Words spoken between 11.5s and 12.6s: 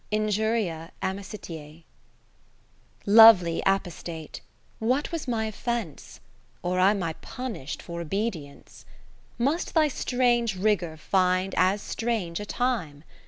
as strange a